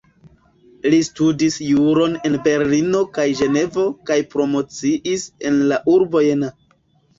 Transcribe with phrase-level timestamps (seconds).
[0.93, 6.53] Li studis juron en Berlino kaj Ĝenevo kaj promociis en la urbo Jena.